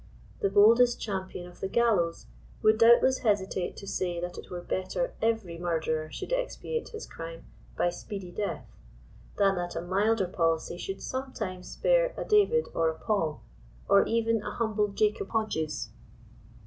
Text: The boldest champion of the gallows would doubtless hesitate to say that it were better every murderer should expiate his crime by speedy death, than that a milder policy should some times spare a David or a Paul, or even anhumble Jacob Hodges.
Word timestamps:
The 0.39 0.49
boldest 0.49 0.99
champion 0.99 1.47
of 1.47 1.59
the 1.59 1.67
gallows 1.67 2.25
would 2.63 2.79
doubtless 2.79 3.19
hesitate 3.19 3.77
to 3.77 3.87
say 3.87 4.19
that 4.19 4.35
it 4.35 4.49
were 4.49 4.63
better 4.63 5.13
every 5.21 5.59
murderer 5.59 6.09
should 6.11 6.33
expiate 6.33 6.89
his 6.89 7.05
crime 7.05 7.45
by 7.77 7.91
speedy 7.91 8.31
death, 8.31 8.65
than 9.37 9.53
that 9.57 9.75
a 9.75 9.81
milder 9.83 10.27
policy 10.27 10.79
should 10.79 11.03
some 11.03 11.33
times 11.33 11.69
spare 11.69 12.15
a 12.17 12.25
David 12.25 12.65
or 12.73 12.89
a 12.89 12.97
Paul, 12.97 13.43
or 13.87 14.03
even 14.07 14.41
anhumble 14.41 14.87
Jacob 14.91 15.29
Hodges. 15.29 15.91